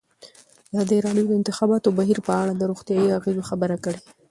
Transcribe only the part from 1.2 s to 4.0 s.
د د انتخاباتو بهیر په اړه د روغتیایي اغېزو خبره کړې.